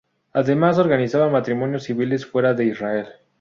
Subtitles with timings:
[0.33, 3.07] Además organizaba matrimonios civiles fuera de Israel.